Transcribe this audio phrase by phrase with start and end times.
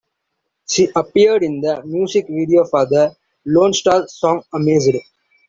[0.67, 3.15] She appeared in the music video for the
[3.47, 4.95] Lonestar song Amazed.